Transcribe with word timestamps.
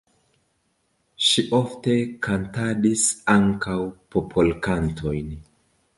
Ŝi 1.25 1.43
ofte 1.57 1.93
kantadis 2.29 3.03
ankaŭ 3.37 3.79
popolkantojn. 4.17 5.33